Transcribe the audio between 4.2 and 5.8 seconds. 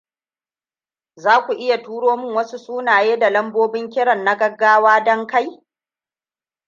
na gaggawa don kai?